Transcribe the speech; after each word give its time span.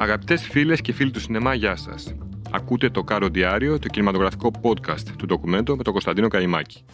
Αγαπητές 0.00 0.46
φίλες 0.48 0.80
και 0.80 0.92
φίλοι 0.92 1.10
του 1.10 1.20
σινεμά, 1.20 1.54
γεια 1.54 1.76
σας. 1.76 2.14
Ακούτε 2.50 2.90
το 2.90 3.04
Κάρο 3.04 3.28
Διάριο, 3.28 3.78
το 3.78 3.88
κινηματογραφικό 3.88 4.50
podcast 4.62 5.08
του 5.18 5.26
ντοκουμέντο 5.26 5.76
με 5.76 5.82
τον 5.82 5.92
Κωνσταντίνο 5.92 6.28
Καϊμάκη. 6.28 6.84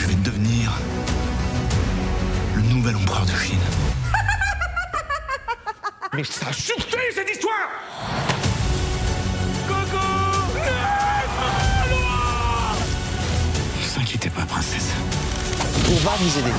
Je 0.00 0.04
vais 0.08 0.20
devenir 0.28 0.66
le 2.56 2.62
nouvel 2.72 2.94
empereur 3.02 3.24
de 3.30 3.36
Chine. 3.44 3.66
Mais 6.14 6.26
ça 6.38 6.50
suffit 6.66 7.10
cette 7.18 7.30
histoire 7.34 7.68
Ne 9.68 11.07
va 16.04 16.14
vous 16.20 16.38
aider. 16.38 16.56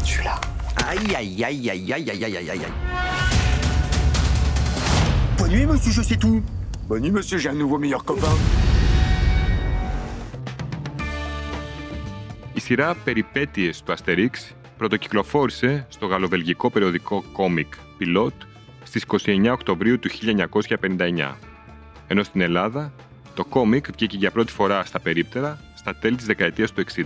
Je 0.00 0.10
suis 0.12 0.24
là. 0.24 0.40
Aïe, 0.86 1.14
aïe, 1.14 1.44
aïe, 1.44 1.70
aïe, 1.70 1.92
aïe, 1.92 2.10
aïe, 2.10 2.24
aïe, 2.24 2.36
aïe, 2.36 2.50
aïe. 2.50 2.60
Bonne 5.38 5.50
nuit, 5.50 5.66
monsieur, 5.66 5.92
je 5.92 6.02
sais 6.02 6.16
tout. 6.16 6.42
Bonne 6.88 7.02
nuit, 7.02 7.12
monsieur, 7.12 7.38
j'ai 7.38 7.48
un 7.48 7.54
nouveau 7.54 7.78
meilleur 7.78 8.04
copain. 8.04 8.36
Η 12.54 12.60
σειρά 12.60 12.94
«Περιπέτειες 12.94 13.82
του 13.82 13.92
Αστερίξ» 13.92 14.54
πρωτοκυκλοφόρησε 14.78 15.86
στο 15.88 16.06
γαλλοβελγικό 16.06 16.70
περιοδικό 16.70 17.24
Comic 17.36 18.00
Pilot 18.00 18.32
στις 18.82 19.04
29 19.26 19.50
Οκτωβρίου 19.52 19.98
του 19.98 20.08
1959, 20.10 21.34
ενώ 22.06 22.22
στην 22.22 22.40
Ελλάδα 22.40 22.92
το 23.34 23.44
κόμικ 23.44 23.86
βγήκε 23.96 24.16
για 24.16 24.30
πρώτη 24.30 24.52
φορά 24.52 24.84
στα 24.84 25.00
περίπτερα 25.00 25.58
στα 25.84 25.94
τέλη 25.94 26.16
της 26.16 26.26
δεκαετίας 26.26 26.72
του 26.72 26.84
60. 26.94 27.02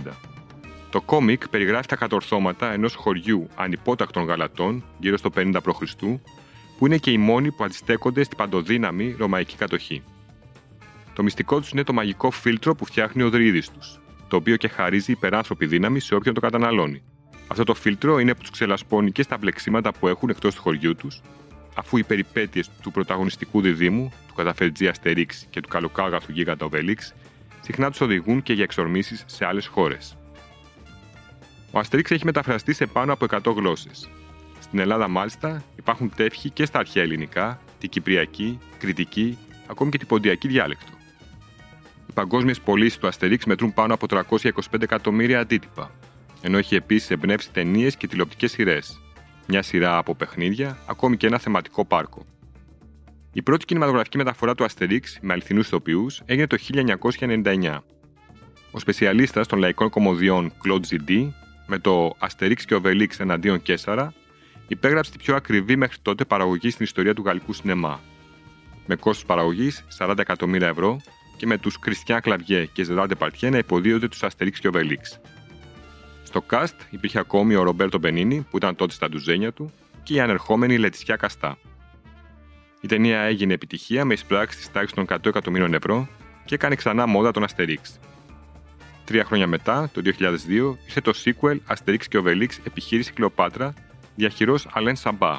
Το 0.89 1.01
κόμικ 1.01 1.49
περιγράφει 1.49 1.87
τα 1.87 1.95
κατορθώματα 1.95 2.71
ενός 2.71 2.95
χωριού 2.95 3.49
ανυπότακτων 3.55 4.23
γαλατών 4.23 4.83
γύρω 4.99 5.17
στο 5.17 5.29
50 5.35 5.55
π.Χ., 5.63 5.95
που 6.77 6.85
είναι 6.85 6.97
και 6.97 7.11
οι 7.11 7.17
μόνοι 7.17 7.51
που 7.51 7.63
αντιστέκονται 7.63 8.23
στην 8.23 8.37
παντοδύναμη 8.37 9.15
ρωμαϊκή 9.17 9.55
κατοχή. 9.55 10.03
Το 11.13 11.23
μυστικό 11.23 11.59
τους 11.59 11.69
είναι 11.69 11.83
το 11.83 11.93
μαγικό 11.93 12.31
φίλτρο 12.31 12.75
που 12.75 12.85
φτιάχνει 12.85 13.23
ο 13.23 13.29
Δρύδης 13.29 13.69
τους, 13.69 13.99
το 14.27 14.35
οποίο 14.35 14.55
και 14.55 14.67
χαρίζει 14.67 15.11
υπεράνθρωπη 15.11 15.65
δύναμη 15.65 15.99
σε 15.99 16.15
όποιον 16.15 16.33
το 16.33 16.39
καταναλώνει. 16.39 17.01
Αυτό 17.47 17.63
το 17.63 17.73
φίλτρο 17.73 18.19
είναι 18.19 18.33
που 18.33 18.41
τους 18.41 18.49
ξελασπώνει 18.49 19.11
και 19.11 19.23
στα 19.23 19.37
μπλεξίματα 19.37 19.93
που 19.93 20.07
έχουν 20.07 20.29
εκτός 20.29 20.55
του 20.55 20.61
χωριού 20.61 20.95
τους, 20.95 21.21
αφού 21.75 21.97
οι 21.97 22.03
περιπέτειες 22.03 22.69
του 22.81 22.91
πρωταγωνιστικού 22.91 23.61
διδήμου, 23.61 24.11
του 24.27 24.33
καταφερτζή 24.33 24.87
Αστερίξ 24.87 25.47
και 25.49 25.61
του 25.61 25.67
καλοκάγαθου 25.67 26.31
γίγαντα 26.31 26.65
Οβελίξ, 26.65 27.13
συχνά 27.61 27.89
τους 27.89 28.01
οδηγούν 28.01 28.43
και 28.43 28.53
για 28.53 28.63
εξορμήσεις 28.63 29.23
σε 29.27 29.45
άλλες 29.45 29.67
χώρες. 29.67 30.17
Ο 31.71 31.79
Αστερίξ 31.79 32.11
έχει 32.11 32.25
μεταφραστεί 32.25 32.73
σε 32.73 32.85
πάνω 32.85 33.13
από 33.13 33.25
100 33.25 33.53
γλώσσες. 33.55 34.09
Στην 34.59 34.79
Ελλάδα, 34.79 35.07
μάλιστα, 35.07 35.63
υπάρχουν 35.75 36.11
τεύχοι 36.15 36.49
και 36.49 36.65
στα 36.65 36.79
αρχαία 36.79 37.03
ελληνικά, 37.03 37.61
τη 37.79 37.87
κυπριακή, 37.87 38.59
κριτική, 38.77 39.37
ακόμη 39.67 39.91
και 39.91 39.97
την 39.97 40.07
ποντιακή 40.07 40.47
διάλεκτο. 40.47 40.91
Οι 42.07 42.11
παγκόσμιες 42.13 42.59
πωλήσεις 42.59 42.97
του 42.97 43.07
Αστερίξ 43.07 43.45
μετρούν 43.45 43.73
πάνω 43.73 43.93
από 43.93 44.05
325 44.09 44.81
εκατομμύρια 44.81 45.39
αντίτυπα, 45.39 45.91
ενώ 46.41 46.57
έχει 46.57 46.75
επίσης 46.75 47.09
εμπνεύσει 47.09 47.51
ταινίες 47.51 47.95
και 47.95 48.07
τηλεοπτικές 48.07 48.51
σειρές, 48.51 48.99
μια 49.47 49.61
σειρά 49.61 49.97
από 49.97 50.15
παιχνίδια, 50.15 50.77
ακόμη 50.87 51.17
και 51.17 51.27
ένα 51.27 51.37
θεματικό 51.37 51.85
πάρκο. 51.85 52.25
Η 53.33 53.41
πρώτη 53.41 53.65
κινηματογραφική 53.65 54.17
μεταφορά 54.17 54.55
του 54.55 54.63
Αστερίξ 54.63 55.17
με 55.21 55.33
αληθινούς 55.33 55.65
ηθοποιούς 55.65 56.21
έγινε 56.25 56.47
το 56.47 56.57
1999. 57.19 57.77
Ο 58.71 58.79
σπεσιαλίστας 58.79 59.47
των 59.47 59.59
λαϊκών 59.59 59.89
κομμωδιών 59.89 60.51
Claude 60.65 60.81
Zidi, 60.89 61.29
με 61.67 61.79
το 61.79 62.15
Αστερίξ 62.17 62.65
και 62.65 62.75
Οβελίξ 62.75 63.19
εναντίον 63.19 63.61
Κέσσαρα, 63.61 64.13
υπέγραψε 64.67 65.11
την 65.11 65.19
πιο 65.19 65.35
ακριβή 65.35 65.75
μέχρι 65.75 65.97
τότε 66.01 66.25
παραγωγή 66.25 66.69
στην 66.69 66.85
ιστορία 66.85 67.13
του 67.13 67.23
γαλλικού 67.25 67.53
σινεμά. 67.53 67.99
Με 68.85 68.95
κόστος 68.95 69.25
παραγωγής 69.25 69.85
40 69.97 70.17
εκατομμύρια 70.17 70.67
ευρώ 70.67 71.01
και 71.37 71.45
με 71.45 71.57
τους 71.57 71.79
Κριστιαν 71.79 72.21
Κλαβιέ 72.21 72.65
και 72.65 72.83
Ζεράντε 72.83 73.15
Παρτιέ 73.15 73.49
να 73.49 73.57
υποδίονται 73.57 74.07
τους 74.07 74.23
Αστερίξ 74.23 74.59
και 74.59 74.67
Οβελίξ. 74.67 75.19
Στο 76.23 76.45
cast 76.49 76.75
υπήρχε 76.89 77.19
ακόμη 77.19 77.55
ο 77.55 77.63
Ρομπέρτο 77.63 77.97
Μπενίνη, 77.97 78.45
που 78.49 78.57
ήταν 78.57 78.75
τότε 78.75 78.93
στα 78.93 79.09
ντουζένια 79.09 79.51
του, 79.51 79.71
και 80.03 80.13
η 80.13 80.19
ανερχόμενη 80.19 80.77
Λετισιά 80.77 81.15
Καστά. 81.15 81.57
Η 82.81 82.87
ταινία 82.87 83.19
έγινε 83.19 83.53
επιτυχία 83.53 84.05
με 84.05 84.13
εισπράξεις 84.13 84.59
της 84.59 84.71
τάξης 84.71 84.93
των 84.93 85.05
100 85.09 85.25
εκατομμύριων 85.25 85.73
ευρώ 85.73 86.07
και 86.45 86.55
έκανε 86.55 86.75
ξανά 86.75 87.05
μόδα 87.05 87.31
τον 87.31 87.43
Αστερίξ. 87.43 87.99
Τρία 89.05 89.23
χρόνια 89.23 89.47
μετά, 89.47 89.89
το 89.93 90.01
2002, 90.01 90.77
ήρθε 90.85 91.01
το 91.01 91.13
sequel 91.25 91.57
Αστερίξ 91.65 92.07
και 92.07 92.17
Οβελίξ 92.17 92.59
Επιχείρηση 92.63 93.13
Κλεοπάτρα, 93.13 93.73
διαχειρό 94.15 94.59
Αλέν 94.71 94.95
Σαμπά, 94.95 95.33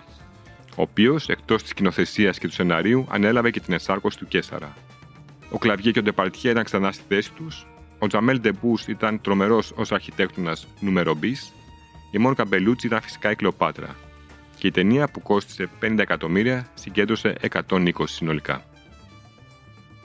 ο 0.77 0.83
οποίος, 0.83 1.29
εκτός 1.29 1.63
της 1.63 1.71
σκηνοθεσία 1.71 2.31
και 2.31 2.47
του 2.47 2.53
σεναρίου, 2.53 3.07
ανέλαβε 3.11 3.51
και 3.51 3.61
την 3.61 3.75
εσάρκωση 3.75 4.19
του 4.19 4.29
Κέσσαρα. 4.29 4.75
Ο 5.51 5.59
Κλαβιέ 5.59 5.93
και 5.93 5.99
ο 5.99 6.03
Ντεπαρτιέ 6.03 6.51
ήταν 6.51 6.65
ξανά 6.65 6.93
στη 6.93 7.05
θέση 7.09 7.33
τους, 7.33 7.67
ο 7.99 8.07
Τζαμέλ 8.07 8.41
Ντεμπούς 8.41 8.87
ήταν 8.87 9.21
τρομερός 9.21 9.73
ως 9.77 9.93
αρχιτέκτονας 9.93 10.67
νούμερο 10.81 11.19
η 12.11 12.19
Μόνκα 12.19 12.45
Μπελούτσι 12.45 12.87
ήταν 12.87 13.01
φυσικά 13.01 13.31
η 13.31 13.35
Κλεοπάτρα. 13.35 13.97
Και 14.61 14.67
η 14.67 14.71
ταινία 14.71 15.09
που 15.09 15.23
κόστησε 15.23 15.69
50 15.83 15.99
εκατομμύρια 15.99 16.67
συγκέντρωσε 16.75 17.35
120 17.51 17.91
συνολικά. 18.05 18.65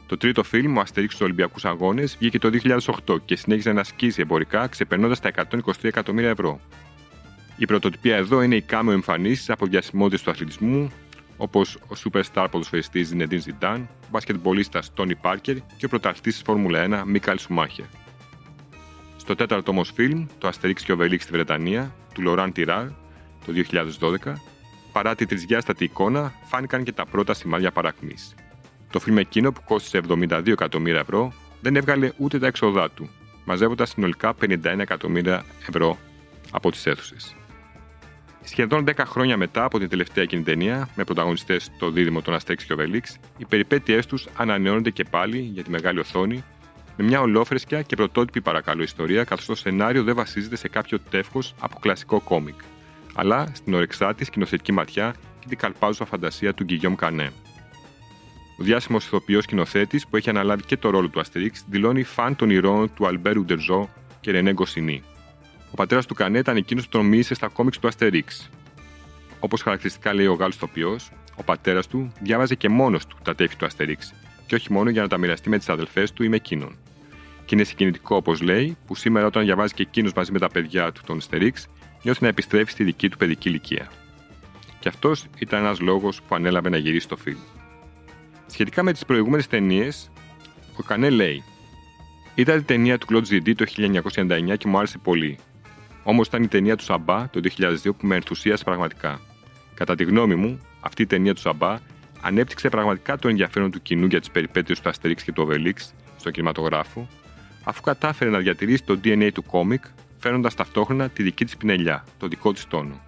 Το 0.06 0.18
τρίτο 0.18 0.44
φιλμ, 0.44 0.78
ο 0.78 0.80
Αστερίξ 0.80 1.14
στους 1.14 1.26
Ολυμπιακούς 1.26 1.66
Αγώνες, 1.66 2.18
βγήκε 2.20 2.40
το 2.40 2.50
2008 3.08 3.18
και 3.26 3.36
συνέχιζε 3.36 3.72
να 3.72 3.84
σκίσει 3.84 4.22
εμπορικά, 4.22 4.68
ξεπερνώντας 4.68 5.20
τα 5.20 5.30
123 5.30 5.72
εκατομμύρια 5.82 6.30
ευρώ. 6.30 6.60
Η 7.58 7.66
πρωτοτυπία 7.66 8.16
εδώ 8.16 8.42
είναι 8.42 8.56
οι 8.56 8.62
κάμεο 8.62 8.94
εμφανίσει 8.94 9.52
από 9.52 9.66
διασημότητε 9.66 10.24
του 10.24 10.32
αθλητισμού, 10.32 10.92
όπως 11.38 11.76
ο 11.76 11.96
superstar 12.04 12.48
ποδοσφαιριστής 12.52 13.08
Ζινεντίν 13.08 13.42
Ζιντάν, 13.42 13.90
ο 14.04 14.08
μπασκετμπολίστας 14.12 14.94
Τόνι 14.94 15.16
Πάρκερ 15.16 15.56
και 15.78 15.86
ο 15.86 15.90
πρωταθλητής 15.90 16.34
της 16.34 16.44
Φόρμουλα 16.46 17.04
1 17.04 17.04
Μίκαλ 17.06 17.38
Σουμάχερ. 17.38 17.86
Στο 19.18 19.36
τέταρτο 19.36 19.72
όμως 19.72 19.92
φιλμ, 19.96 20.26
το 20.38 20.48
Αστερίξ 20.48 20.84
και 20.84 20.92
ο 20.92 20.96
Βελίξ 20.96 21.24
στη 21.24 21.32
Βρετανία, 21.32 21.96
του 22.14 22.22
Λοράν 22.22 22.52
Τιράρ, 22.52 22.88
το 23.46 23.54
2012, 24.24 24.34
παρά 24.92 25.16
τη 25.16 25.26
τρισδιάστατη 25.26 25.84
εικόνα, 25.84 26.34
φάνηκαν 26.44 26.84
και 26.84 26.92
τα 26.92 27.06
πρώτα 27.06 27.34
σημάδια 27.34 27.72
παρακμή. 27.72 28.16
Το 28.90 29.00
φιλμ 29.00 29.18
εκείνο 29.18 29.52
που 29.52 29.62
κόστησε 29.64 30.02
72 30.10 30.48
εκατομμύρια 30.48 31.00
ευρώ 31.00 31.34
δεν 31.62 31.76
έβγαλε 31.76 32.12
ούτε 32.18 32.40
τα 32.40 32.48
έξοδά 32.48 32.92
του, 32.92 33.10
μαζεύοντας 33.46 33.90
συνολικά 33.90 34.36
51 34.42 34.58
εκατομμύρια 34.64 35.46
ευρώ 35.68 35.98
από 36.52 36.72
τις 36.72 36.86
αίθουσες. 36.86 37.36
Σχεδόν 38.44 38.86
10 38.88 38.92
χρόνια 39.06 39.38
μετά 39.38 39.64
από 39.64 39.80
την 39.80 39.90
τελευταία 39.90 40.24
εκείνη 40.24 40.44
ταινία, 40.44 40.90
με 40.96 41.04
πρωταγωνιστές 41.04 41.72
το 41.80 41.90
δίδυμο 41.90 42.22
των 42.22 42.34
Αστέξ 42.34 42.64
και 42.64 42.74
ο 42.74 42.76
Βελίξ, 42.76 43.18
οι 43.38 43.46
περιπέτειές 43.46 44.06
τους 44.06 44.28
ανανεώνονται 44.36 44.90
και 44.90 45.04
πάλι 45.04 45.40
για 45.40 45.64
τη 45.64 45.70
μεγάλη 45.70 46.00
οθόνη, 46.00 46.44
με 46.98 47.04
μια 47.04 47.22
ολόφρεσκια 47.22 47.82
και 47.82 47.96
πρωτότυπη 47.96 48.42
παρακαλώ 48.42 48.84
ιστορία, 48.84 49.24
καθώς 49.24 49.46
το 49.46 49.56
σενάριο 49.56 50.04
δεν 50.04 50.16
βασίζεται 50.16 50.56
σε 50.56 50.68
κάποιο 50.68 51.00
τεύχος 51.10 51.54
από 51.60 51.80
κλασικό 51.80 52.20
κόμικ, 52.22 52.60
αλλά 53.16 53.48
στην 53.54 53.74
ορεξάτη 53.74 54.26
σκηνοθετική 54.26 54.72
ματιά 54.72 55.16
και 55.40 55.48
την 55.48 55.58
καλπάζουσα 55.58 56.06
φαντασία 56.06 56.54
του 56.54 56.64
Γκυγιόμ 56.64 56.96
Κανέ. 56.96 57.32
Ο 58.60 58.64
διάσημος 58.64 59.06
ηθοποιός 59.06 59.44
σκηνοθέτης 59.44 60.08
που 60.08 60.18
έχει 60.18 60.30
αναλάβει 60.30 60.64
και 60.64 60.78
το 60.78 60.90
ρόλο 60.90 61.10
του 61.10 61.20
Αστερίξ 61.20 61.64
δηλώνει 61.70 62.04
φαν 62.04 62.36
των 62.36 62.50
ηρώων 62.50 62.94
του 62.94 63.08
Αλμπέρου 63.08 63.44
Ντερζό 63.44 63.90
και 64.22 64.32
Ρενέ 64.32 64.54
Γκοσινή. 64.54 65.04
Ο 65.72 65.76
πατέρας 65.76 66.06
του 66.06 66.14
Κανέ 66.14 66.38
ήταν 66.38 66.56
εκείνος 66.56 66.84
που 66.84 66.90
τον 66.90 67.06
μίλησε 67.06 67.34
στα 67.34 67.48
κόμιξ 67.48 67.80
του 67.80 67.88
Αστερίξ. 67.88 68.50
Όπως 69.40 69.62
χαρακτηριστικά 69.62 70.14
λέει 70.14 70.26
ο 70.26 70.34
Γάλλος 70.34 70.58
τοπίο, 70.58 70.96
ο 71.36 71.44
πατέρας 71.44 71.88
του 71.88 72.12
διάβαζε 72.22 72.56
και 72.56 72.70
μόνος 72.70 73.06
του 73.06 73.18
τα 73.24 73.36
τέφη 73.36 73.56
του 73.56 73.66
Αστερίξ, 73.66 74.14
και 74.46 74.56
όχι 74.56 74.74
μόνο 74.74 74.90
για 74.90 75.02
να 75.02 75.08
τα 75.08 75.18
μοιραστεί 75.18 75.50
με 75.50 75.58
τις 75.58 75.70
αδελφές 75.70 76.14
του 76.14 76.24
ή 76.24 76.30
με 76.30 76.36
εκείνον. 76.36 76.78
Και 77.46 77.56
είναι 77.56 77.64
συγκινητικό, 77.64 78.16
όπως 78.16 78.42
λέει, 78.42 78.78
που 78.86 78.96
σήμερα 78.96 79.26
όταν 79.26 79.44
διαβάζει 79.44 79.74
και 79.74 79.82
εκείνος 79.82 80.14
μαζί 80.14 80.32
με 80.32 80.40
τα 80.40 80.50
παιδιά 80.50 80.92
του 80.92 81.02
τον 81.06 81.18
Αστερίξ, 81.18 81.68
νιώθει 82.06 82.24
να 82.24 82.28
επιστρέφει 82.28 82.72
στη 82.72 82.84
δική 82.84 83.10
του 83.10 83.18
παιδική 83.18 83.50
ηλικία. 83.50 83.88
Και 84.80 84.88
αυτός 84.88 85.26
ήταν 85.38 85.60
ένας 85.60 85.80
λόγος 85.80 86.22
που 86.22 86.36
ανέλαβε 86.36 86.70
να 86.70 86.78
γυρίσει 86.78 87.08
το 87.08 87.16
φιλμ. 87.16 87.40
Σχετικά 88.46 88.84
με 88.84 88.92
τις 88.92 89.06
προηγούμενες 89.06 89.48
ταινίες, 89.48 90.12
ο 90.80 90.84
Κανέ 90.84 91.10
λέει: 91.10 91.44
Είδα 92.36 92.54
την 92.54 92.66
ταινία 92.66 92.98
του 92.98 93.08
Claude 93.10 93.34
Zidi 93.34 93.56
το 93.56 93.66
1999 94.48 94.58
και 94.58 94.68
μου 94.68 94.78
άρεσε 94.78 94.98
πολύ. 94.98 95.38
Όμως 96.04 96.28
ήταν 96.28 96.44
η 96.44 96.48
ταινία 96.48 96.76
του 96.76 96.84
Σαμπά 96.84 97.30
το 97.30 97.40
2002 97.58 97.76
που 97.84 98.08
με 98.08 98.16
ενθουσίασε 98.16 98.64
πραγματικά. 98.64 99.20
Κατά 99.74 99.96
τη 99.96 100.04
γνώμη 100.04 100.36
μου, 100.36 100.60
αυτή 100.80 101.02
η 101.02 101.06
ταινία 101.06 101.34
του 101.34 101.42
Σαμπά 101.42 101.78
ανέπτυξε 102.22 102.70
πραγματικά 102.70 103.18
το 103.18 103.28
ενδιαφέρον 103.28 103.72
του 103.72 103.82
κοινού 103.82 104.06
για 104.06 104.20
τις 104.20 104.32
περιπέτειες 104.32 104.80
του 104.80 104.90
Αστερίξ 104.90 105.24
και 105.24 105.32
του 105.32 105.44
Οβελίξ 105.44 105.94
στον 106.18 106.32
κινηματογράφο, 106.32 107.08
αφού 107.64 107.82
κατάφερε 107.82 108.30
να 108.30 108.40
διατηρήσει 108.40 108.84
το 108.84 109.00
DNA 109.04 109.30
του 109.34 109.44
κόμικ, 109.44 109.84
φέρνοντα 110.26 110.52
ταυτόχρονα 110.56 111.10
τη 111.10 111.24
δική 111.24 111.46
της 111.46 111.58
πινελιά, 111.58 112.04
το 112.18 112.28
δικό 112.28 112.54
της 112.54 112.68
τόνο. 112.68 113.02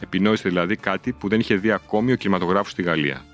Επινόησε 0.00 0.48
δηλαδή 0.48 0.76
κάτι 0.76 1.12
που 1.12 1.28
δεν 1.28 1.40
είχε 1.40 1.54
δει 1.54 1.70
ακόμη 1.70 2.12
ο 2.12 2.16
κινηματογράφος 2.16 2.72
στη 2.72 2.82
Γαλλία. 2.82 3.24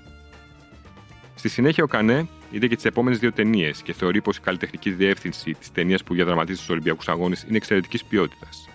Στη 1.35 1.49
συνέχεια, 1.49 1.83
ο 1.83 1.87
Κανέ 1.87 2.27
είδε 2.51 2.67
και 2.67 2.75
τις 2.75 2.85
επόμενες 2.85 3.19
δύο 3.19 3.31
ταινίες 3.31 3.81
και 3.81 3.93
θεωρεί 3.93 4.21
πως 4.21 4.37
η 4.37 4.41
καλλιτεχνική 4.41 4.91
διεύθυνση 4.91 5.53
της 5.53 5.71
ταινίας 5.71 6.03
που 6.03 6.13
διαδραματίζει 6.13 6.57
στους 6.57 6.69
Ολυμπιακούς 6.69 7.07
Αγώνες 7.07 7.43
είναι 7.47 7.57
εξαιρετικής 7.57 8.03
ποιότητας. 8.03 8.69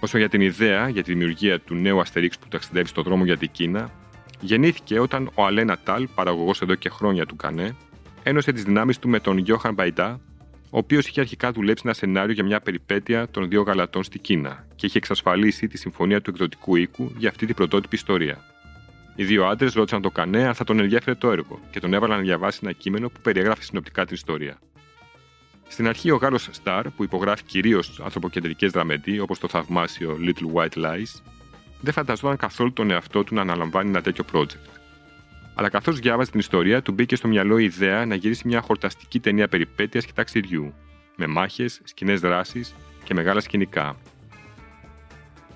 Όσο 0.00 0.18
για 0.18 0.28
την 0.28 0.40
ιδέα 0.40 0.88
για 0.88 1.02
τη 1.02 1.12
δημιουργία 1.12 1.60
του 1.60 1.74
νέου 1.74 2.00
Αστερίξ 2.00 2.38
που 2.38 2.48
ταξιδεύει 2.48 2.88
στον 2.88 3.04
δρόμο 3.04 3.24
για 3.24 3.36
την 3.36 3.50
Κίνα, 3.50 3.90
γεννήθηκε 4.40 4.98
όταν 4.98 5.30
ο 5.34 5.44
Αλένα 5.44 5.78
Τάλ, 5.78 6.08
παραγωγός 6.14 6.62
εδώ 6.62 6.74
και 6.74 6.88
χρόνια 6.88 7.26
του 7.26 7.36
Κανέ, 7.36 7.76
ένωσε 8.22 8.52
τις 8.52 8.62
δυνάμεις 8.62 8.98
του 8.98 9.08
με 9.08 9.20
τον 9.20 9.38
Γιώχαν 9.38 9.74
Μπαϊντά, 9.74 10.20
ο 10.70 10.78
οποίος 10.78 11.06
είχε 11.06 11.20
αρχικά 11.20 11.52
δουλέψει 11.52 11.82
ένα 11.86 11.94
σενάριο 11.94 12.32
για 12.32 12.44
μια 12.44 12.60
περιπέτεια 12.60 13.28
των 13.28 13.48
δύο 13.48 13.62
γαλατών 13.62 14.02
στη 14.02 14.18
Κίνα 14.18 14.66
και 14.76 14.86
είχε 14.86 14.98
εξασφαλίσει 14.98 15.66
τη 15.66 15.78
συμφωνία 15.78 16.20
του 16.20 16.30
εκδοτικού 16.30 16.76
οίκου 16.76 17.12
για 17.16 17.28
αυτή 17.28 17.46
την 17.46 17.54
πρωτότυπη 17.54 17.96
ιστορία. 17.96 18.44
Οι 19.14 19.24
δύο 19.24 19.46
άντρες 19.46 19.72
ρώτησαν 19.72 20.02
τον 20.02 20.12
Κανέ 20.12 20.46
αν 20.46 20.54
θα 20.54 20.64
τον 20.64 20.80
ενδιαφέρε 20.80 21.16
το 21.16 21.30
έργο 21.30 21.60
και 21.70 21.80
τον 21.80 21.94
έβαλαν 21.94 22.16
να 22.16 22.22
διαβάσει 22.22 22.60
ένα 22.62 22.72
κείμενο 22.72 23.08
που 23.08 23.20
περιγράφει 23.20 23.62
συνοπτικά 23.62 24.04
την 24.04 24.14
ιστορία. 24.14 24.58
Στην 25.68 25.88
αρχή, 25.88 26.10
ο 26.10 26.16
Γάλλος 26.16 26.48
Σταρ, 26.50 26.90
που 26.90 27.04
υπογράφει 27.04 27.42
κυρίως 27.42 28.00
ανθρωποκεντρικές 28.04 28.70
δραμεντί 28.70 29.18
όπως 29.18 29.38
το 29.38 29.48
θαυμάσιο 29.48 30.18
Little 30.20 30.52
White 30.54 30.84
Lies, 30.84 31.20
δεν 31.80 31.92
φανταζόταν 31.92 32.36
καθόλου 32.36 32.72
τον 32.72 32.90
εαυτό 32.90 33.24
του 33.24 33.34
να 33.34 33.40
αναλαμβάνει 33.40 33.88
ένα 33.88 34.00
τέτοιο 34.00 34.24
project. 34.32 34.79
Αλλά 35.60 35.68
καθώς 35.68 35.98
διάβαζε 35.98 36.30
την 36.30 36.40
ιστορία, 36.40 36.82
του 36.82 36.92
μπήκε 36.92 37.16
στο 37.16 37.28
μυαλό 37.28 37.58
η 37.58 37.64
ιδέα 37.64 38.06
να 38.06 38.14
γυρίσει 38.14 38.48
μια 38.48 38.60
χορταστική 38.60 39.20
ταινία 39.20 39.48
περιπέτειας 39.48 40.04
και 40.04 40.12
ταξιδιού, 40.14 40.74
με 41.16 41.26
μάχες, 41.26 41.80
σκηνές 41.84 42.20
δράσης 42.20 42.74
και 43.04 43.14
μεγάλα 43.14 43.40
σκηνικά. 43.40 43.96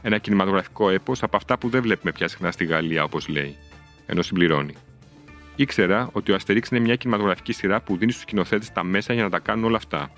Ένα 0.03 0.19
κινηματογραφικό 0.19 0.91
έπος 0.91 1.23
από 1.23 1.37
αυτά 1.37 1.59
που 1.59 1.69
δεν 1.69 1.83
βλέπουμε 1.83 2.13
πια 2.13 2.29
συχνά 2.29 2.51
στη 2.51 2.65
Γαλλία, 2.65 3.05
όπως 3.05 3.29
λέει, 3.29 3.57
ενώ 4.07 4.23
συμπληρώνει. 4.23 4.75
Ήξερα 5.57 6.09
ότι 6.13 6.33
ο 6.33 6.35
Αστερίξ 6.35 6.69
είναι 6.69 6.81
μια 6.81 6.97
κινηματογραφική 6.97 7.53
σειρά 7.53 7.81
που 7.81 7.97
δίνει 7.97 8.11
στους 8.11 8.23
σκηνοθέτες 8.23 8.73
τα 8.73 8.85
μέσα 8.85 9.13
για 9.13 9.23
να 9.23 9.31
τα 9.31 9.39
κάνουν 9.39 9.65
όλα 9.65 9.77
αυτά. 9.77 10.11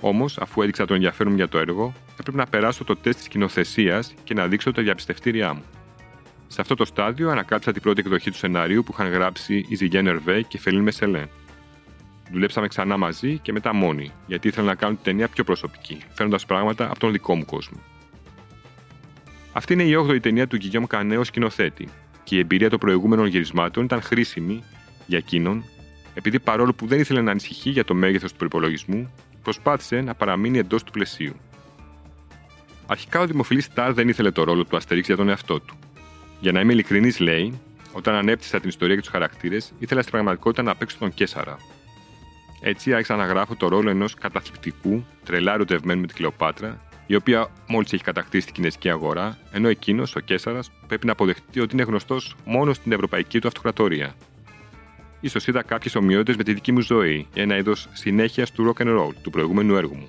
Όμως, 0.00 0.38
αφού 0.38 0.62
έδειξα 0.62 0.84
το 0.84 0.94
ενδιαφέρον 0.94 1.34
για 1.34 1.48
το 1.48 1.58
έργο, 1.58 1.92
έπρεπε 2.20 2.38
να 2.38 2.46
περάσω 2.46 2.84
το 2.84 2.96
τεστ 2.96 3.16
της 3.16 3.26
σκηνοθεσίας 3.26 4.14
και 4.24 4.34
να 4.34 4.46
δείξω 4.46 4.72
τα 4.72 4.82
διαπιστευτήριά 4.82 5.54
μου. 5.54 5.62
Σε 6.52 6.60
αυτό 6.60 6.74
το 6.74 6.84
στάδιο 6.84 7.30
ανακάλυψα 7.30 7.72
την 7.72 7.82
πρώτη 7.82 8.00
εκδοχή 8.00 8.30
του 8.30 8.36
σενάριου 8.36 8.82
που 8.82 8.92
είχαν 8.92 9.12
γράψει 9.12 9.66
η 9.68 9.74
Ζιγέν 9.74 10.06
Ερβέ 10.06 10.42
και 10.42 10.58
Φελίν 10.58 10.82
Μεσελέ. 10.82 11.26
Δουλέψαμε 12.32 12.68
ξανά 12.68 12.96
μαζί 12.96 13.38
και 13.38 13.52
μετά 13.52 13.74
μόνοι, 13.74 14.12
γιατί 14.26 14.48
ήθελα 14.48 14.66
να 14.66 14.74
κάνω 14.74 14.94
την 14.94 15.04
ταινία 15.04 15.28
πιο 15.28 15.44
προσωπική, 15.44 15.98
φέρνοντας 16.14 16.46
πράγματα 16.46 16.84
από 16.90 16.98
τον 16.98 17.12
δικό 17.12 17.34
μου 17.34 17.44
κόσμο. 17.44 17.78
Αυτή 19.52 19.72
είναι 19.72 19.82
η 19.82 19.94
8η 20.08 20.20
ταινία 20.20 20.46
του 20.46 20.56
Γκυγιόμ 20.56 20.84
Κανέ 20.84 21.16
ως 21.16 21.26
σκηνοθέτη, 21.26 21.88
και 22.24 22.36
η 22.36 22.38
εμπειρία 22.38 22.70
των 22.70 22.78
προηγούμενων 22.78 23.26
γυρισμάτων 23.26 23.84
ήταν 23.84 24.02
χρήσιμη 24.02 24.62
για 25.06 25.18
εκείνον, 25.18 25.64
επειδή 26.14 26.40
παρόλο 26.40 26.72
που 26.72 26.86
δεν 26.86 27.00
ήθελε 27.00 27.20
να 27.20 27.30
ανησυχεί 27.30 27.70
για 27.70 27.84
το 27.84 27.94
μέγεθος 27.94 28.30
του 28.30 28.38
προπολογισμού, 28.38 29.14
προσπάθησε 29.42 30.00
να 30.00 30.14
παραμείνει 30.14 30.58
εντός 30.58 30.82
του 30.82 30.92
πλαισίου. 30.92 31.34
Αρχικά 32.86 33.20
ο 33.20 33.26
δημοφιλής 33.26 33.64
Σταρ 33.64 33.92
δεν 33.92 34.08
ήθελε 34.08 34.30
το 34.30 34.44
ρόλο 34.44 34.64
του 34.64 34.76
Αστερίξ 34.76 35.06
για 35.06 35.16
τον 35.16 35.28
εαυτό 35.28 35.60
του. 35.60 35.76
Για 36.42 36.52
να 36.52 36.60
είμαι 36.60 36.72
ειλικρινής, 36.72 37.18
λέει, 37.18 37.60
όταν 37.92 38.14
ανέπτυσα 38.14 38.60
την 38.60 38.68
ιστορία 38.68 38.94
και 38.94 39.00
τους 39.00 39.10
χαρακτήρες, 39.10 39.72
ήθελα 39.78 40.00
στην 40.00 40.12
πραγματικότητα 40.12 40.62
να 40.62 40.74
παίξω 40.74 40.96
τον 40.98 41.14
Κέσαρα. 41.14 41.56
Έτσι 42.60 42.92
άρχισα 42.94 43.16
να 43.16 43.24
γράφω 43.26 43.56
το 43.56 43.68
ρόλο 43.68 43.90
ενός 43.90 44.14
καταθλιπτικού, 44.14 45.04
τρελά 45.24 45.52
ερωτευμένου 45.52 46.00
με 46.00 46.06
την 46.06 46.16
Κλεοπάτρα, 46.16 46.80
η 47.06 47.14
οποία 47.14 47.48
μόλις 47.68 47.92
έχει 47.92 48.02
κατακτήσει 48.02 48.46
την 48.46 48.54
κινέζικη 48.54 48.90
αγορά, 48.90 49.38
ενώ 49.52 49.68
εκείνος, 49.68 50.16
ο 50.16 50.20
Κέσσαρα, 50.20 50.60
πρέπει 50.86 51.06
να 51.06 51.12
αποδεχτεί 51.12 51.60
ότι 51.60 51.74
είναι 51.74 51.82
γνωστός 51.82 52.36
μόνος 52.44 52.76
στην 52.76 52.92
ευρωπαϊκή 52.92 53.38
του 53.38 53.46
αυτοκρατορία. 53.46 54.14
σω 55.28 55.38
είδα 55.46 55.62
κάποιες 55.62 55.94
ομοιότητες 55.94 56.36
με 56.36 56.42
τη 56.42 56.52
δική 56.52 56.72
μου 56.72 56.80
ζωή, 56.80 57.26
ένα 57.34 57.56
είδος 57.56 57.88
συνέχειας 57.92 58.50
του 58.50 58.72
rock 58.72 58.82
and 58.82 58.98
roll 58.98 59.12
του 59.22 59.30
προηγούμενου 59.30 59.76
έργου 59.76 59.96
μου. 59.96 60.08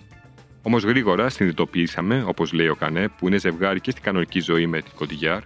Όμως 0.61 0.83
γρήγορα 0.83 1.29
συνειδητοποιήσαμε, 1.29 2.23
όπως 2.27 2.53
λέει 2.53 2.67
ο 2.67 2.75
Κανέ, 2.75 3.07
που 3.07 3.27
είναι 3.27 3.37
ζευγάρι 3.37 3.79
και 3.79 3.91
στην 3.91 4.03
κανονική 4.03 4.39
ζωή 4.39 4.67
με 4.67 4.81
την 4.81 4.91
Κοντιγιάρ, 4.95 5.41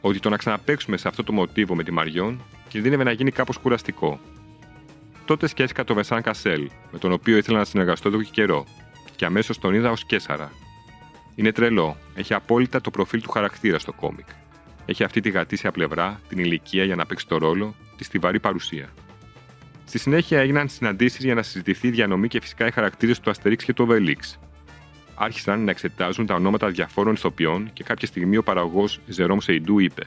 ότι 0.00 0.20
το 0.20 0.28
να 0.28 0.36
ξαναπέξουμε 0.36 0.96
σε 0.96 1.08
αυτό 1.08 1.24
το 1.24 1.32
μοτίβο 1.32 1.74
με 1.74 1.82
τη 1.82 1.90
Μαριόν 1.90 2.42
κινδύνευε 2.68 3.04
να 3.04 3.12
γίνει 3.12 3.30
κάπως 3.30 3.56
κουραστικό. 3.56 4.20
Τότε 5.24 5.46
σκέφτηκα 5.46 5.84
το 5.84 5.94
Βεσάν 5.94 6.22
Κασέλ, 6.22 6.70
με 6.92 6.98
τον 6.98 7.12
οποίο 7.12 7.36
ήθελα 7.36 7.58
να 7.58 7.64
συνεργαστώ 7.64 8.08
εδώ 8.08 8.22
και 8.22 8.30
καιρό, 8.32 8.66
και 9.16 9.24
αμέσως 9.24 9.58
τον 9.58 9.74
είδα 9.74 9.90
ως 9.90 10.04
Κέσσαρα. 10.04 10.52
Είναι 11.34 11.52
τρελό, 11.52 11.96
έχει 12.14 12.34
απόλυτα 12.34 12.80
το 12.80 12.90
προφίλ 12.90 13.22
του 13.22 13.30
χαρακτήρα 13.30 13.78
στο 13.78 13.92
κόμικ. 13.92 14.26
Έχει 14.86 15.04
αυτή 15.04 15.20
τη 15.20 15.30
γατήσια 15.30 15.70
πλευρά, 15.70 16.20
την 16.28 16.38
ηλικία 16.38 16.84
για 16.84 16.96
να 16.96 17.06
παίξει 17.06 17.26
το 17.26 17.38
ρόλο, 17.38 17.74
τη 17.96 18.04
στιβαρή 18.04 18.40
παρουσία. 18.40 18.88
Στη 19.84 19.98
συνέχεια 19.98 20.40
έγιναν 20.40 20.68
συναντήσεις 20.68 21.24
για 21.24 21.34
να 21.34 21.42
συζητηθεί 21.42 21.86
η 21.86 21.90
διανομή 21.90 22.28
και 22.28 22.40
φυσικά 22.40 22.66
οι 22.66 22.70
χαρακτήρες 22.70 23.20
του 23.20 23.30
Αστερίξ 23.30 23.64
και 23.64 23.72
του 23.72 23.84
Οβελίξ, 23.84 24.38
άρχισαν 25.22 25.64
να 25.64 25.70
εξετάζουν 25.70 26.26
τα 26.26 26.34
ονόματα 26.34 26.68
διαφόρων 26.68 27.14
ηθοποιών 27.14 27.70
και 27.72 27.84
κάποια 27.84 28.06
στιγμή 28.06 28.36
ο 28.36 28.42
παραγωγός 28.42 29.00
Ζερόμ 29.06 29.38
Σεϊντού 29.38 29.78
είπε: 29.78 30.02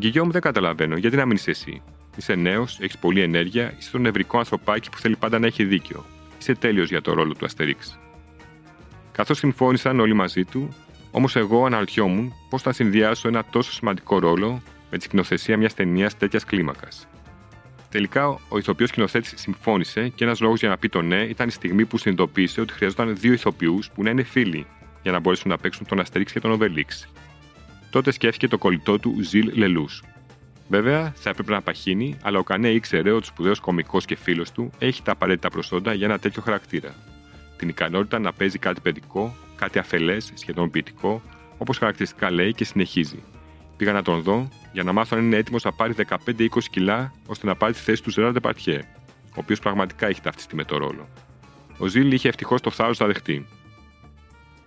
Γκυγιόμ, 0.00 0.30
δεν 0.30 0.40
καταλαβαίνω, 0.40 0.96
γιατί 0.96 1.16
να 1.16 1.26
μείνει 1.26 1.40
εσύ. 1.44 1.82
Είσαι 2.16 2.34
νέος, 2.34 2.78
έχεις 2.80 2.98
πολλή 2.98 3.20
ενέργεια, 3.20 3.74
είσαι 3.78 3.90
το 3.90 3.98
νευρικό 3.98 4.38
ανθρωπάκι 4.38 4.90
που 4.90 4.98
θέλει 4.98 5.16
πάντα 5.16 5.38
να 5.38 5.46
έχει 5.46 5.64
δίκιο. 5.64 6.04
Είσαι 6.38 6.54
τέλειος 6.54 6.88
για 6.88 7.00
το 7.00 7.12
ρόλο 7.12 7.34
του 7.34 7.44
Αστερίξ. 7.44 7.98
Καθώς 9.12 9.38
συμφώνησαν 9.38 10.00
όλοι 10.00 10.14
μαζί 10.14 10.44
του, 10.44 10.74
όμως 11.10 11.36
εγώ 11.36 11.66
αναρωτιόμουν 11.66 12.32
πώς 12.50 12.62
θα 12.62 12.72
συνδυάσω 12.72 13.28
ένα 13.28 13.44
τόσο 13.50 13.72
σημαντικό 13.72 14.18
ρόλο 14.18 14.62
με 14.90 14.98
τη 14.98 15.04
σκηνοθεσία 15.04 15.56
μιας 15.56 15.74
ταινίας 15.74 16.16
τέτοιας 16.16 16.44
κλίμακας. 16.44 17.08
Τελικά, 17.90 18.38
ο 18.48 18.58
ηθοποιός 18.58 18.88
σκηνοθέτη 18.88 19.38
συμφώνησε 19.38 20.08
και 20.08 20.24
ένας 20.24 20.40
λόγος 20.40 20.60
για 20.60 20.68
να 20.68 20.78
πει 20.78 20.88
το 20.88 21.02
ναι 21.02 21.22
ήταν 21.22 21.48
η 21.48 21.50
στιγμή 21.50 21.84
που 21.84 21.98
συνειδητοποίησε 21.98 22.60
ότι 22.60 22.72
χρειαζόταν 22.72 23.16
δύο 23.16 23.32
ηθοποιούς 23.32 23.90
που 23.90 24.02
να 24.02 24.10
είναι 24.10 24.22
φίλοι 24.22 24.66
για 25.02 25.12
να 25.12 25.20
μπορέσουν 25.20 25.50
να 25.50 25.58
παίξουν 25.58 25.86
τον 25.86 26.00
Αστερίξ 26.00 26.32
και 26.32 26.40
τον 26.40 26.50
Οβελίξ. 26.50 27.08
Τότε 27.90 28.10
σκέφτηκε 28.10 28.48
το 28.48 28.58
κολλητό 28.58 28.98
του 28.98 29.16
Ζιλ 29.22 29.50
Λελού. 29.58 29.86
Βέβαια, 30.68 31.12
θα 31.16 31.30
έπρεπε 31.30 31.52
να 31.52 31.62
παχύνει, 31.62 32.16
αλλά 32.22 32.38
ο 32.38 32.42
Κανέ 32.42 32.68
ήξερε 32.68 33.10
ότι 33.10 33.22
ο 33.22 33.26
σπουδαίος 33.26 33.60
κωμικός 33.60 34.04
και 34.04 34.16
φίλος 34.16 34.52
του 34.52 34.70
έχει 34.78 35.02
τα 35.02 35.12
απαραίτητα 35.12 35.50
προσόντα 35.50 35.94
για 35.94 36.06
ένα 36.06 36.18
τέτοιο 36.18 36.42
χαρακτήρα. 36.42 36.94
Την 37.56 37.68
ικανότητα 37.68 38.18
να 38.18 38.32
παίζει 38.32 38.58
κάτι 38.58 38.80
παιδικό, 38.80 39.34
κάτι 39.56 39.78
αφελές, 39.78 40.30
σχεδόν 40.34 40.70
ποιητικό, 40.70 41.22
όπως 41.58 41.78
χαρακτηριστικά 41.78 42.30
λέει 42.30 42.52
και 42.52 42.64
συνεχίζει. 42.64 43.22
Πήγα 43.80 43.92
να 43.92 44.02
τον 44.02 44.22
δω 44.22 44.48
για 44.72 44.82
να 44.82 44.92
μάθω 44.92 45.16
αν 45.16 45.24
είναι 45.24 45.36
έτοιμος 45.36 45.64
να 45.64 45.72
πάρει 45.72 45.94
15-20 46.26 46.46
κιλά 46.70 47.12
ώστε 47.26 47.46
να 47.46 47.54
πάρει 47.54 47.72
τη 47.72 47.78
θέση 47.78 48.02
του 48.02 48.10
Ζεράρ 48.10 48.40
Πατιέ, 48.40 48.78
ο 49.24 49.34
οποίος 49.34 49.58
πραγματικά 49.58 50.06
έχει 50.06 50.20
ταυτιστεί 50.20 50.54
με 50.54 50.64
το 50.64 50.76
ρόλο. 50.76 51.08
Ο 51.78 51.86
Ζήλ 51.86 52.12
είχε 52.12 52.28
ευτυχώς 52.28 52.60
το 52.60 52.70
θάρρος 52.70 52.98
να 52.98 53.06
δεχτεί. 53.06 53.46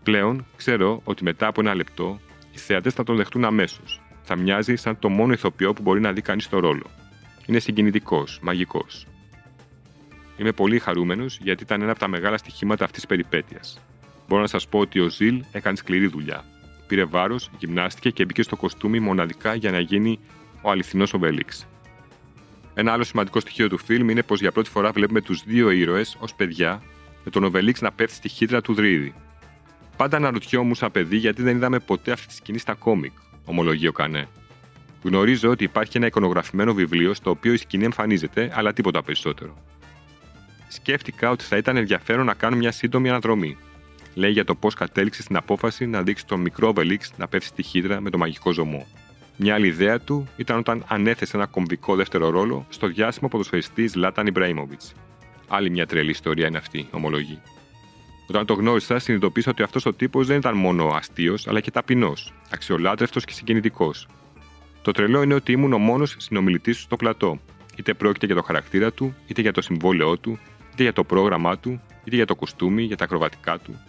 Πλέον 0.03 0.45
ξέρω 0.55 1.01
ότι 1.03 1.23
μετά 1.23 1.47
από 1.47 1.61
ένα 1.61 1.75
λεπτό 1.75 2.19
οι 2.51 2.57
θεατές 2.57 2.93
θα 2.93 3.03
τον 3.03 3.15
δεχτούν 3.15 3.45
αμέσως. 3.45 4.01
Θα 4.23 4.35
μοιάζει 4.35 4.75
σαν 4.75 4.99
το 4.99 5.09
μόνο 5.09 5.33
ηθοποιό 5.33 5.73
που 5.73 5.81
μπορεί 5.81 5.99
να 6.01 6.11
δει 6.11 6.21
κανείς 6.21 6.49
το 6.49 6.59
ρόλο. 6.59 6.85
Είναι 7.45 7.59
συγκινητικός, 7.59 8.39
μαγικός. 8.41 9.07
Είμαι 10.37 10.51
πολύ 10.51 10.79
χαρούμενος 10.79 11.39
γιατί 11.41 11.63
ήταν 11.63 11.81
ένα 11.81 11.91
από 11.91 11.99
τα 11.99 12.07
μεγάλα 12.07 12.37
στοιχήματα 12.37 12.83
αυτής 12.83 12.99
της 12.99 13.09
περιπέτειας. 13.09 13.79
Μπορώ 14.27 14.41
να 14.41 14.47
σας 14.47 14.67
πω 14.67 14.79
ότι 14.79 14.99
ο 14.99 15.09
Ζιλ 15.09 15.43
έκανε 15.51 15.75
σκληρή 15.75 16.07
δουλειά 16.07 16.43
πήρε 16.87 17.03
βάρος, 17.03 17.49
γυμνάστηκε 17.57 18.09
και 18.09 18.25
μπήκε 18.25 18.41
στο 18.41 18.55
κοστούμι 18.55 18.99
μοναδικά 18.99 19.55
για 19.55 19.71
να 19.71 19.79
γίνει 19.79 20.19
ο 20.61 20.69
αληθινός 20.69 21.13
Ομπέλιξ. 21.13 21.67
Ένα 22.73 22.91
άλλο 22.91 23.03
σημαντικό 23.03 23.39
στοιχείο 23.39 23.69
του 23.69 23.77
φιλμ 23.77 24.09
είναι 24.09 24.23
πως 24.23 24.39
για 24.39 24.51
πρώτη 24.51 24.69
φορά 24.69 24.91
βλέπουμε 24.91 25.21
τους 25.21 25.43
δύο 25.43 25.69
ήρωες 25.69 26.17
ως 26.19 26.33
παιδιά, 26.35 26.81
με 27.23 27.31
τον 27.31 27.43
Οβελίξ 27.43 27.81
να 27.81 27.91
πέφτει 27.91 28.15
στη 28.15 28.29
χύτρα 28.29 28.61
του 28.61 28.73
Δρύδη. 28.73 29.13
Πάντα 29.97 30.17
αναρωτιόμουν 30.17 30.75
σαν 30.75 30.91
παιδί 30.91 31.17
γιατί 31.17 31.41
δεν 31.41 31.55
είδαμε 31.55 31.79
ποτέ 31.79 32.11
αυτή 32.11 32.27
τη 32.27 32.33
σκηνή 32.33 32.57
στα 32.57 32.73
κόμικ, 32.73 33.11
ομολογεί 33.45 33.87
ο 33.87 33.91
Κανέ. 33.91 34.27
Γνωρίζω 35.03 35.49
ότι 35.49 35.63
υπάρχει 35.63 35.97
ένα 35.97 36.05
εικονογραφημένο 36.05 36.73
βιβλίο 36.73 37.13
στο 37.13 37.29
οποίο 37.29 37.53
η 37.53 37.57
σκηνή 37.57 37.83
εμφανίζεται, 37.83 38.51
αλλά 38.53 38.73
τίποτα 38.73 39.03
περισσότερο. 39.03 39.57
Σκέφτηκα 40.67 41.29
ότι 41.29 41.43
θα 41.43 41.57
ήταν 41.57 41.77
ενδιαφέρον 41.77 42.25
να 42.25 42.33
κάνω 42.33 42.55
μια 42.55 42.71
σύντομη 42.71 43.09
αναδρομή, 43.09 43.57
λέει 44.13 44.31
για 44.31 44.45
το 44.45 44.55
πώς 44.55 44.73
κατέληξε 44.73 45.21
στην 45.21 45.35
απόφαση 45.35 45.85
να 45.85 46.01
δείξει 46.01 46.25
τον 46.25 46.39
μικρό 46.39 46.73
Βελίξ 46.73 47.11
να 47.17 47.27
πέφτει 47.27 47.47
στη 47.47 47.63
χύδρα 47.63 48.01
με 48.01 48.09
το 48.09 48.17
μαγικό 48.17 48.51
ζωμό. 48.51 48.87
Μια 49.37 49.53
άλλη 49.53 49.67
ιδέα 49.67 49.99
του 49.99 50.27
ήταν 50.37 50.57
όταν 50.57 50.83
ανέθεσε 50.87 51.37
ένα 51.37 51.45
κομβικό 51.45 51.95
δεύτερο 51.95 52.29
ρόλο 52.29 52.65
στο 52.69 52.87
διάσημο 52.87 53.27
ποδοσφαιριστή 53.27 53.89
Λάταν 53.95 54.27
Ιμπραήμοβιτ. 54.27 54.81
Άλλη 55.47 55.69
μια 55.69 55.85
τρελή 55.85 56.09
ιστορία 56.09 56.47
είναι 56.47 56.57
αυτή, 56.57 56.87
ομολογεί. 56.91 57.41
Όταν 58.27 58.45
το 58.45 58.53
γνώρισα, 58.53 58.99
συνειδητοποίησα 58.99 59.49
ότι 59.49 59.63
αυτός 59.63 59.85
ο 59.85 59.93
τύπος 59.93 60.27
δεν 60.27 60.37
ήταν 60.37 60.57
μόνο 60.57 60.87
αστείος, 60.87 61.47
αλλά 61.47 61.59
και 61.59 61.71
ταπεινός, 61.71 62.33
αξιολάτρευτος 62.51 63.25
και 63.25 63.33
συγκινητικός. 63.33 64.07
Το 64.81 64.91
τρελό 64.91 65.21
είναι 65.21 65.33
ότι 65.33 65.51
ήμουν 65.51 65.73
ο 65.73 65.77
μόνος 65.77 66.15
συνομιλητής 66.17 66.75
του 66.75 66.81
στο 66.81 66.95
πλατό, 66.95 67.39
είτε 67.75 67.93
πρόκειται 67.93 68.25
για 68.25 68.35
το 68.35 68.41
χαρακτήρα 68.41 68.91
του, 68.91 69.15
είτε 69.27 69.41
για 69.41 69.51
το 69.51 69.61
συμβόλαιό 69.61 70.17
του, 70.17 70.39
είτε 70.73 70.83
για 70.83 70.93
το 70.93 71.03
πρόγραμμά 71.03 71.57
του, 71.57 71.81
είτε 72.03 72.15
για 72.15 72.25
το 72.25 72.35
κουστούμι, 72.35 72.83
για 72.83 72.97
τα 72.97 73.03
ακροβατικά 73.03 73.57
του, 73.59 73.79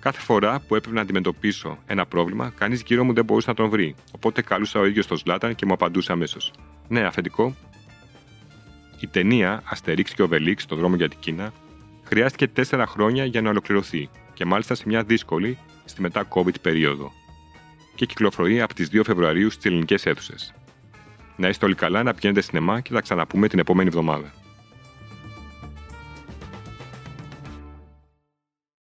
Κάθε 0.00 0.20
φορά 0.20 0.60
που 0.60 0.74
έπρεπε 0.74 0.94
να 0.94 1.00
αντιμετωπίσω 1.00 1.78
ένα 1.86 2.06
πρόβλημα, 2.06 2.52
κανείς 2.58 2.82
γύρω 2.86 3.04
μου 3.04 3.12
δεν 3.12 3.24
μπορούσε 3.24 3.48
να 3.48 3.54
τον 3.54 3.68
βρει. 3.68 3.94
Οπότε 4.12 4.42
καλούσα 4.42 4.80
ο 4.80 4.86
ίδιος 4.86 5.06
τον 5.06 5.16
Σλάταν 5.16 5.54
και 5.54 5.66
μου 5.66 5.72
απαντούσε 5.72 6.12
αμέσως. 6.12 6.52
Ναι, 6.88 7.00
αφεντικό. 7.00 7.56
Η 9.00 9.06
ταινία 9.06 9.62
Αστερίξ 9.64 10.14
και 10.14 10.22
Οβελίξ 10.22 10.62
στο 10.62 10.76
δρόμο 10.76 10.96
για 10.96 11.08
την 11.08 11.18
Κίνα 11.18 11.52
χρειάστηκε 12.04 12.48
τέσσερα 12.48 12.86
χρόνια 12.86 13.24
για 13.24 13.42
να 13.42 13.50
ολοκληρωθεί 13.50 14.08
και 14.34 14.44
μάλιστα 14.44 14.74
σε 14.74 14.82
μια 14.86 15.02
δύσκολη 15.02 15.58
στη 15.84 16.00
μετά 16.00 16.28
COVID 16.28 16.60
περίοδο. 16.62 17.12
Και 17.94 18.06
κυκλοφορεί 18.06 18.60
από 18.60 18.74
τις 18.74 18.88
2 18.92 19.00
Φεβρουαρίου 19.04 19.50
στις 19.50 19.64
ελληνικές 19.64 20.06
αίθουσες. 20.06 20.54
Να 21.36 21.48
είστε 21.48 21.64
όλοι 21.64 21.74
καλά, 21.74 22.02
να 22.02 22.14
πηγαίνετε 22.14 22.40
σινεμά 22.40 22.80
και 22.80 22.92
θα 22.92 23.00
ξαναπούμε 23.00 23.48
την 23.48 23.58
επόμενη 23.58 23.88
εβδομάδα. 23.88 24.32